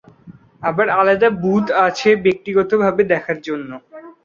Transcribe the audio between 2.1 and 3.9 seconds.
ব্যক্তিগতভাবে দেখার জন্য।